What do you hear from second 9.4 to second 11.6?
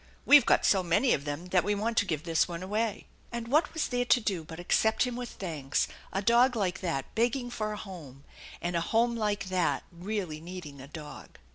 that really needing a dog?